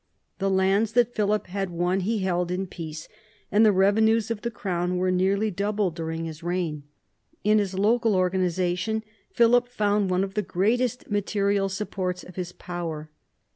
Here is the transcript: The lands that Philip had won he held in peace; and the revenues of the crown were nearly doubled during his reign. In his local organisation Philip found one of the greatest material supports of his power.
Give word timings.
The 0.39 0.49
lands 0.49 0.93
that 0.93 1.13
Philip 1.13 1.45
had 1.45 1.69
won 1.69 1.99
he 1.99 2.23
held 2.23 2.49
in 2.49 2.65
peace; 2.65 3.07
and 3.51 3.63
the 3.63 3.71
revenues 3.71 4.31
of 4.31 4.41
the 4.41 4.49
crown 4.49 4.97
were 4.97 5.11
nearly 5.11 5.51
doubled 5.51 5.93
during 5.93 6.25
his 6.25 6.41
reign. 6.41 6.81
In 7.43 7.59
his 7.59 7.75
local 7.77 8.15
organisation 8.15 9.03
Philip 9.29 9.67
found 9.67 10.09
one 10.09 10.23
of 10.23 10.33
the 10.33 10.41
greatest 10.41 11.11
material 11.11 11.69
supports 11.69 12.23
of 12.23 12.35
his 12.35 12.51
power. 12.51 13.11